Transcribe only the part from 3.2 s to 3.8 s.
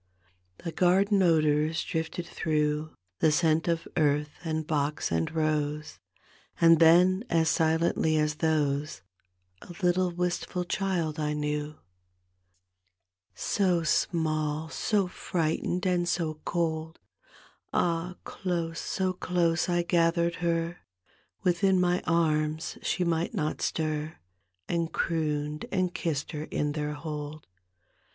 scent